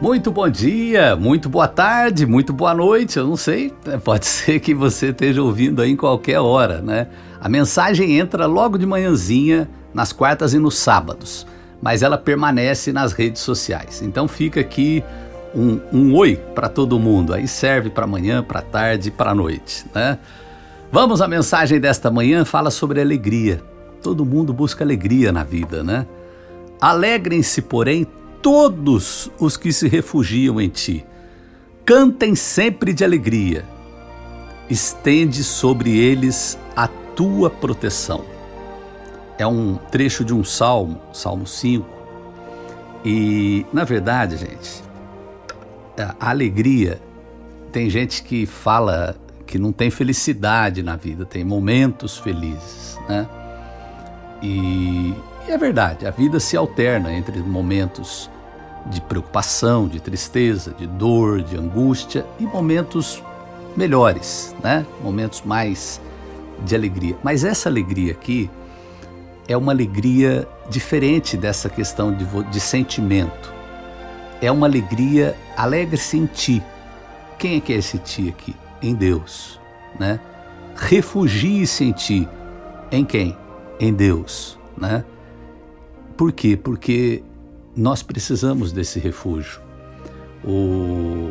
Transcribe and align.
Muito 0.00 0.30
bom 0.30 0.46
dia, 0.46 1.16
muito 1.16 1.48
boa 1.48 1.66
tarde, 1.66 2.26
muito 2.26 2.52
boa 2.52 2.74
noite. 2.74 3.16
Eu 3.16 3.26
não 3.26 3.36
sei, 3.36 3.72
pode 4.04 4.26
ser 4.28 4.60
que 4.60 4.74
você 4.74 5.08
esteja 5.08 5.42
ouvindo 5.42 5.80
aí 5.80 5.90
em 5.90 5.96
qualquer 5.96 6.38
hora, 6.38 6.82
né? 6.82 7.06
A 7.40 7.48
mensagem 7.48 8.18
entra 8.18 8.44
logo 8.44 8.76
de 8.76 8.84
manhãzinha, 8.84 9.66
nas 9.94 10.12
quartas 10.12 10.52
e 10.52 10.58
nos 10.58 10.76
sábados, 10.76 11.46
mas 11.80 12.02
ela 12.02 12.18
permanece 12.18 12.92
nas 12.92 13.12
redes 13.12 13.40
sociais. 13.40 14.02
Então 14.02 14.28
fica 14.28 14.60
aqui 14.60 15.02
um, 15.54 15.80
um 15.90 16.14
oi 16.14 16.36
para 16.54 16.68
todo 16.68 16.98
mundo. 16.98 17.32
Aí 17.32 17.48
serve 17.48 17.88
para 17.88 18.04
amanhã, 18.04 18.42
para 18.42 18.60
tarde, 18.60 19.10
para 19.10 19.34
noite, 19.34 19.86
né? 19.94 20.18
Vamos 20.92 21.22
à 21.22 21.26
mensagem 21.26 21.80
desta 21.80 22.10
manhã, 22.10 22.44
fala 22.44 22.70
sobre 22.70 23.00
alegria. 23.00 23.62
Todo 24.02 24.26
mundo 24.26 24.52
busca 24.52 24.84
alegria 24.84 25.32
na 25.32 25.42
vida, 25.42 25.82
né? 25.82 26.06
Alegrem-se, 26.80 27.62
porém, 27.62 28.06
todos 28.42 29.30
os 29.38 29.56
que 29.56 29.72
se 29.72 29.88
refugiam 29.88 30.60
em 30.60 30.68
ti. 30.68 31.04
Cantem 31.84 32.34
sempre 32.34 32.92
de 32.92 33.04
alegria. 33.04 33.64
Estende 34.68 35.44
sobre 35.44 35.96
eles 35.96 36.58
a 36.74 36.88
tua 36.88 37.48
proteção. 37.48 38.24
É 39.38 39.46
um 39.46 39.76
trecho 39.76 40.24
de 40.24 40.34
um 40.34 40.42
salmo, 40.42 41.00
Salmo 41.12 41.46
5. 41.46 41.86
E, 43.04 43.64
na 43.72 43.84
verdade, 43.84 44.36
gente, 44.36 44.82
a 46.18 46.30
alegria, 46.30 47.00
tem 47.70 47.88
gente 47.88 48.22
que 48.22 48.46
fala 48.46 49.14
que 49.46 49.58
não 49.58 49.72
tem 49.72 49.90
felicidade 49.90 50.82
na 50.82 50.96
vida, 50.96 51.24
tem 51.24 51.44
momentos 51.44 52.18
felizes, 52.18 52.98
né? 53.08 53.28
E, 54.42 55.14
e 55.46 55.50
é 55.50 55.56
verdade, 55.56 56.06
a 56.06 56.10
vida 56.10 56.40
se 56.40 56.56
alterna 56.56 57.12
entre 57.12 57.38
momentos 57.40 58.28
de 58.90 59.00
preocupação, 59.00 59.88
de 59.88 60.00
tristeza, 60.00 60.72
de 60.72 60.86
dor, 60.86 61.42
de 61.42 61.56
angústia 61.56 62.24
e 62.38 62.44
momentos 62.44 63.22
melhores, 63.76 64.54
né? 64.62 64.86
Momentos 65.02 65.42
mais 65.44 66.00
de 66.64 66.74
alegria. 66.74 67.16
Mas 67.22 67.44
essa 67.44 67.68
alegria 67.68 68.12
aqui 68.12 68.50
é 69.48 69.56
uma 69.56 69.72
alegria 69.72 70.48
diferente 70.68 71.36
dessa 71.36 71.68
questão 71.68 72.12
de, 72.12 72.24
de 72.50 72.60
sentimento. 72.60 73.54
É 74.40 74.50
uma 74.50 74.66
alegria 74.66 75.36
alegre-se 75.56 76.16
em 76.16 76.26
ti. 76.26 76.62
Quem 77.38 77.56
é 77.56 77.60
que 77.60 77.72
é 77.72 77.76
esse 77.76 77.98
ti 77.98 78.28
aqui? 78.28 78.54
Em 78.82 78.94
Deus, 78.94 79.60
né? 79.98 80.20
Refugie-se 80.74 81.84
em 81.84 81.92
ti. 81.92 82.28
Em 82.90 83.04
quem? 83.04 83.36
Em 83.80 83.92
Deus, 83.92 84.58
né? 84.76 85.04
Por 86.16 86.32
quê? 86.32 86.56
Porque 86.56 87.22
nós 87.76 88.02
precisamos 88.02 88.72
desse 88.72 88.98
refúgio. 88.98 89.60
O... 90.44 91.30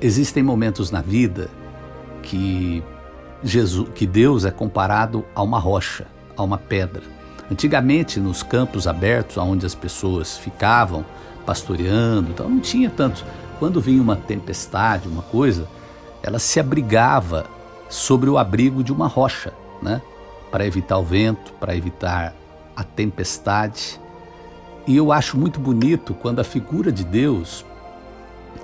Existem 0.00 0.42
momentos 0.42 0.90
na 0.90 1.00
vida 1.00 1.48
que 2.22 2.82
Jesus, 3.42 3.88
que 3.94 4.06
Deus 4.06 4.44
é 4.44 4.50
comparado 4.50 5.24
a 5.34 5.42
uma 5.42 5.58
rocha, 5.58 6.06
a 6.36 6.42
uma 6.42 6.58
pedra. 6.58 7.02
Antigamente, 7.50 8.20
nos 8.20 8.42
campos 8.42 8.86
abertos, 8.86 9.38
onde 9.38 9.64
as 9.64 9.74
pessoas 9.74 10.36
ficavam 10.36 11.04
pastoreando, 11.46 12.30
então 12.30 12.48
não 12.48 12.60
tinha 12.60 12.90
tanto. 12.90 13.24
Quando 13.58 13.80
vinha 13.80 14.02
uma 14.02 14.16
tempestade, 14.16 15.08
uma 15.08 15.22
coisa, 15.22 15.66
ela 16.22 16.38
se 16.38 16.60
abrigava 16.60 17.46
sobre 17.88 18.28
o 18.28 18.36
abrigo 18.36 18.84
de 18.84 18.92
uma 18.92 19.08
rocha, 19.08 19.52
né? 19.82 20.02
Para 20.50 20.66
evitar 20.66 20.98
o 20.98 21.04
vento, 21.04 21.52
para 21.54 21.74
evitar 21.74 22.34
a 22.76 22.84
tempestade. 22.84 23.98
E 24.88 24.96
eu 24.96 25.12
acho 25.12 25.36
muito 25.36 25.60
bonito 25.60 26.14
quando 26.14 26.40
a 26.40 26.44
figura 26.44 26.90
de 26.90 27.04
Deus 27.04 27.62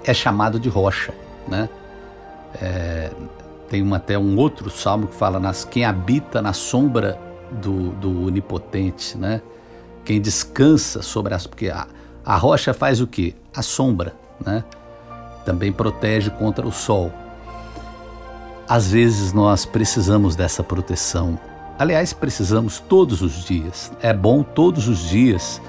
é 0.03 0.15
chamada 0.15 0.59
de 0.59 0.71
rocha, 0.71 1.13
né? 1.47 1.69
É, 2.63 3.11
tem 3.69 3.83
uma, 3.83 3.99
até 3.99 4.19
um 4.19 4.35
outro 4.39 4.71
salmo 4.71 5.07
que 5.07 5.15
fala 5.15 5.39
nas 5.39 5.67
quem 5.67 5.85
habita 5.85 6.41
na 6.41 6.55
sombra 6.55 7.21
do, 7.51 7.91
do 7.91 8.25
onipotente, 8.25 9.19
né? 9.19 9.43
Quem 10.03 10.19
descansa 10.19 11.03
sobre 11.03 11.35
as 11.35 11.47
porque 11.47 11.69
a, 11.69 11.87
a 12.25 12.37
rocha 12.39 12.73
faz 12.73 13.03
o 13.03 13.07
que? 13.07 13.37
A 13.55 13.61
sombra, 13.61 14.17
né? 14.43 14.65
Também 15.45 15.71
protege 15.71 16.31
contra 16.31 16.67
o 16.67 16.73
sol. 16.73 17.13
Às 18.67 18.91
vezes 18.91 19.35
nós 19.35 19.67
precisamos 19.67 20.35
dessa 20.35 20.63
proteção. 20.63 21.39
Aliás, 21.79 22.15
precisamos 22.15 22.81
todos 22.81 23.21
os 23.21 23.45
dias. 23.45 23.93
É 24.01 24.15
bom 24.15 24.43
todos 24.43 24.89
os 24.89 25.01
dias 25.01 25.61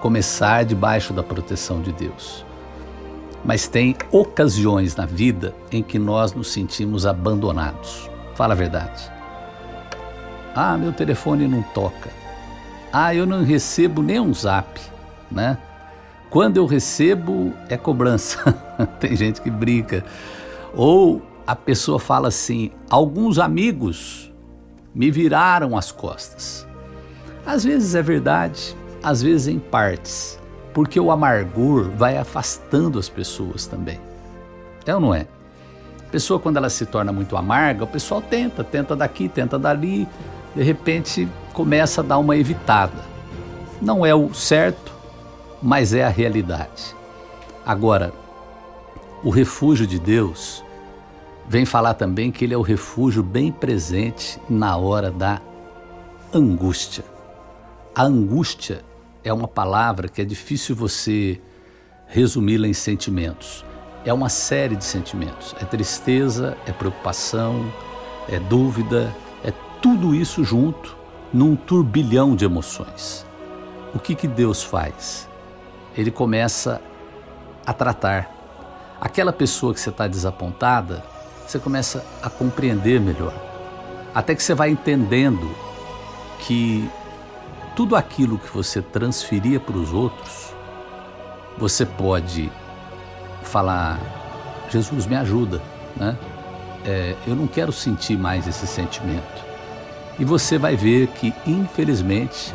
começar 0.00 0.64
debaixo 0.64 1.12
da 1.12 1.22
proteção 1.22 1.80
de 1.80 1.92
Deus. 1.92 2.44
Mas 3.44 3.68
tem 3.68 3.96
ocasiões 4.10 4.96
na 4.96 5.06
vida 5.06 5.54
em 5.70 5.82
que 5.82 5.98
nós 5.98 6.32
nos 6.32 6.52
sentimos 6.52 7.06
abandonados. 7.06 8.10
Fala 8.34 8.54
a 8.54 8.56
verdade. 8.56 9.10
Ah, 10.54 10.76
meu 10.76 10.92
telefone 10.92 11.46
não 11.46 11.62
toca. 11.62 12.10
Ah, 12.92 13.14
eu 13.14 13.24
não 13.24 13.44
recebo 13.44 14.02
nem 14.02 14.18
um 14.18 14.34
zap, 14.34 14.80
né? 15.30 15.56
Quando 16.28 16.56
eu 16.56 16.66
recebo 16.66 17.52
é 17.68 17.76
cobrança. 17.76 18.38
tem 18.98 19.14
gente 19.16 19.40
que 19.40 19.50
brinca. 19.50 20.04
Ou 20.74 21.22
a 21.46 21.54
pessoa 21.56 21.98
fala 21.98 22.28
assim: 22.28 22.72
alguns 22.88 23.38
amigos 23.38 24.32
me 24.94 25.10
viraram 25.10 25.76
as 25.76 25.92
costas. 25.92 26.66
Às 27.46 27.64
vezes 27.64 27.94
é 27.94 28.02
verdade, 28.02 28.76
às 29.02 29.22
vezes 29.22 29.48
em 29.48 29.58
partes, 29.58 30.38
porque 30.72 30.98
o 31.00 31.10
amargor 31.10 31.90
vai 31.90 32.16
afastando 32.16 32.98
as 32.98 33.08
pessoas 33.08 33.66
também. 33.66 34.00
É 34.86 34.94
ou 34.94 35.00
não 35.00 35.14
é? 35.14 35.26
A 36.06 36.10
pessoa, 36.10 36.40
quando 36.40 36.56
ela 36.56 36.68
se 36.70 36.86
torna 36.86 37.12
muito 37.12 37.36
amarga, 37.36 37.84
o 37.84 37.86
pessoal 37.86 38.20
tenta, 38.20 38.64
tenta 38.64 38.96
daqui, 38.96 39.28
tenta 39.28 39.58
dali, 39.58 40.08
de 40.54 40.62
repente 40.62 41.28
começa 41.52 42.00
a 42.00 42.04
dar 42.04 42.18
uma 42.18 42.36
evitada. 42.36 43.04
Não 43.80 44.04
é 44.04 44.14
o 44.14 44.34
certo, 44.34 44.92
mas 45.62 45.94
é 45.94 46.04
a 46.04 46.08
realidade. 46.08 46.94
Agora, 47.64 48.12
o 49.22 49.30
refúgio 49.30 49.86
de 49.86 49.98
Deus 49.98 50.64
vem 51.48 51.64
falar 51.64 51.94
também 51.94 52.30
que 52.30 52.44
ele 52.44 52.54
é 52.54 52.56
o 52.56 52.62
refúgio 52.62 53.22
bem 53.22 53.52
presente 53.52 54.40
na 54.48 54.76
hora 54.76 55.10
da 55.10 55.40
angústia. 56.32 57.04
A 57.94 58.02
angústia 58.02 58.82
é 59.22 59.32
uma 59.32 59.48
palavra 59.48 60.08
que 60.08 60.20
é 60.20 60.24
difícil 60.24 60.74
você 60.74 61.40
resumi-la 62.06 62.66
em 62.66 62.72
sentimentos. 62.72 63.64
É 64.04 64.12
uma 64.12 64.28
série 64.28 64.76
de 64.76 64.84
sentimentos. 64.84 65.54
É 65.60 65.64
tristeza, 65.64 66.56
é 66.66 66.72
preocupação, 66.72 67.70
é 68.28 68.38
dúvida, 68.38 69.14
é 69.44 69.52
tudo 69.80 70.14
isso 70.14 70.42
junto 70.42 70.96
num 71.32 71.54
turbilhão 71.54 72.34
de 72.34 72.44
emoções. 72.44 73.26
O 73.94 73.98
que, 73.98 74.14
que 74.14 74.26
Deus 74.26 74.62
faz? 74.62 75.28
Ele 75.96 76.10
começa 76.10 76.80
a 77.66 77.72
tratar. 77.72 78.30
Aquela 79.00 79.32
pessoa 79.32 79.72
que 79.74 79.80
você 79.80 79.90
está 79.90 80.06
desapontada, 80.06 81.04
você 81.46 81.58
começa 81.58 82.04
a 82.22 82.30
compreender 82.30 83.00
melhor. 83.00 83.34
Até 84.14 84.34
que 84.34 84.42
você 84.42 84.54
vai 84.54 84.70
entendendo 84.70 85.50
que 86.40 86.88
tudo 87.80 87.96
aquilo 87.96 88.38
que 88.38 88.52
você 88.52 88.82
transferia 88.82 89.58
para 89.58 89.74
os 89.74 89.90
outros, 89.90 90.52
você 91.56 91.86
pode 91.86 92.52
falar: 93.42 93.98
Jesus, 94.68 95.06
me 95.06 95.16
ajuda, 95.16 95.62
né? 95.96 96.14
É, 96.84 97.16
eu 97.26 97.34
não 97.34 97.46
quero 97.46 97.72
sentir 97.72 98.18
mais 98.18 98.46
esse 98.46 98.66
sentimento. 98.66 99.42
E 100.18 100.26
você 100.26 100.58
vai 100.58 100.76
ver 100.76 101.06
que, 101.06 101.32
infelizmente, 101.46 102.54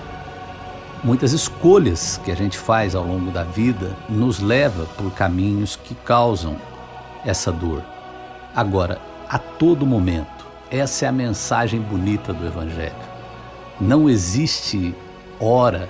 muitas 1.03 1.33
escolhas 1.33 2.21
que 2.23 2.31
a 2.31 2.35
gente 2.35 2.59
faz 2.59 2.93
ao 2.93 3.03
longo 3.03 3.31
da 3.31 3.43
vida 3.43 3.97
nos 4.07 4.39
leva 4.39 4.85
por 4.95 5.11
caminhos 5.11 5.75
que 5.75 5.95
causam 5.95 6.55
essa 7.25 7.51
dor. 7.51 7.81
Agora, 8.55 9.01
a 9.27 9.39
todo 9.39 9.87
momento, 9.87 10.45
essa 10.69 11.05
é 11.05 11.07
a 11.07 11.11
mensagem 11.11 11.81
bonita 11.81 12.31
do 12.31 12.45
Evangelho. 12.45 12.93
Não 13.81 14.07
existe 14.07 14.93
hora, 15.39 15.89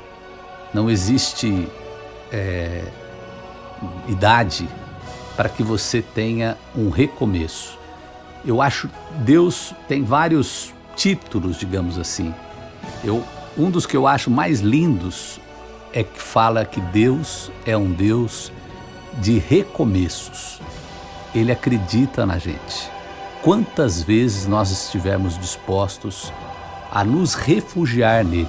não 0.73 0.89
existe 0.89 1.67
é, 2.31 2.83
idade 4.07 4.67
para 5.35 5.49
que 5.49 5.63
você 5.63 6.01
tenha 6.01 6.57
um 6.75 6.89
recomeço. 6.89 7.77
Eu 8.45 8.61
acho 8.61 8.89
Deus 9.19 9.73
tem 9.87 10.03
vários 10.03 10.73
títulos, 10.95 11.57
digamos 11.57 11.97
assim. 11.97 12.33
Eu, 13.03 13.23
um 13.57 13.69
dos 13.69 13.85
que 13.85 13.97
eu 13.97 14.07
acho 14.07 14.29
mais 14.29 14.59
lindos 14.59 15.39
é 15.93 16.03
que 16.03 16.21
fala 16.21 16.65
que 16.65 16.81
Deus 16.81 17.51
é 17.65 17.75
um 17.75 17.91
Deus 17.91 18.51
de 19.19 19.39
recomeços. 19.39 20.59
Ele 21.33 21.51
acredita 21.51 22.25
na 22.25 22.37
gente. 22.37 22.89
Quantas 23.41 24.01
vezes 24.01 24.47
nós 24.47 24.71
estivermos 24.71 25.37
dispostos 25.37 26.31
a 26.91 27.03
nos 27.03 27.33
refugiar 27.33 28.23
nele, 28.23 28.47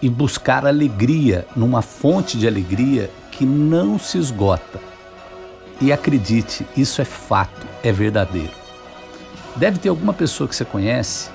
e 0.00 0.08
buscar 0.08 0.66
alegria 0.66 1.46
numa 1.56 1.82
fonte 1.82 2.38
de 2.38 2.46
alegria 2.46 3.10
que 3.30 3.44
não 3.44 3.98
se 3.98 4.18
esgota. 4.18 4.80
E 5.80 5.92
acredite, 5.92 6.66
isso 6.76 7.02
é 7.02 7.04
fato, 7.04 7.66
é 7.82 7.92
verdadeiro. 7.92 8.52
Deve 9.56 9.78
ter 9.78 9.88
alguma 9.88 10.12
pessoa 10.12 10.48
que 10.48 10.56
você 10.56 10.64
conhece 10.64 11.30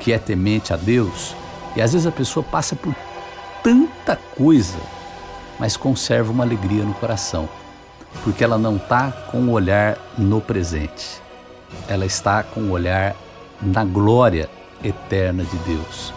que 0.00 0.12
é 0.12 0.18
temente 0.18 0.72
a 0.72 0.76
Deus 0.76 1.34
e 1.76 1.82
às 1.82 1.92
vezes 1.92 2.06
a 2.06 2.12
pessoa 2.12 2.44
passa 2.44 2.76
por 2.76 2.94
tanta 3.62 4.16
coisa, 4.36 4.78
mas 5.58 5.76
conserva 5.76 6.30
uma 6.30 6.44
alegria 6.44 6.84
no 6.84 6.94
coração, 6.94 7.48
porque 8.22 8.44
ela 8.44 8.58
não 8.58 8.76
está 8.76 9.10
com 9.10 9.38
o 9.38 9.52
olhar 9.52 9.98
no 10.16 10.40
presente, 10.40 11.20
ela 11.88 12.04
está 12.04 12.42
com 12.42 12.60
o 12.60 12.70
olhar 12.70 13.16
na 13.60 13.84
glória 13.84 14.48
eterna 14.82 15.42
de 15.44 15.56
Deus, 15.58 16.12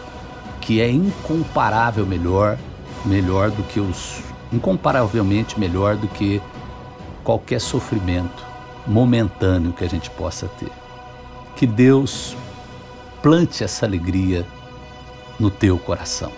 que 0.68 0.82
é 0.82 0.92
incomparável 0.92 2.06
melhor, 2.06 2.58
melhor 3.06 3.50
do 3.50 3.64
que 3.64 3.80
os 3.80 4.20
incomparavelmente 4.52 5.58
melhor 5.58 5.96
do 5.96 6.10
que 6.10 6.42
qualquer 7.24 7.62
sofrimento 7.62 8.46
momentâneo 8.86 9.72
que 9.72 9.86
a 9.86 9.90
gente 9.90 10.10
possa 10.10 10.46
ter. 10.60 10.72
Que 11.56 11.66
Deus 11.66 12.36
plante 13.22 13.64
essa 13.64 13.86
alegria 13.86 14.46
no 15.40 15.50
teu 15.50 15.78
coração. 15.80 16.34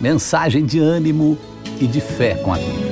Mensagem 0.00 0.64
de 0.64 0.78
ânimo 0.78 1.36
e 1.78 1.86
de 1.86 2.00
fé 2.00 2.36
com 2.36 2.54
a 2.54 2.56
vida. 2.56 2.89